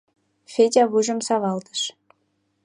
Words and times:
Федя 0.51 0.83
вуйжым 0.91 1.19
савалтыш. 1.27 1.81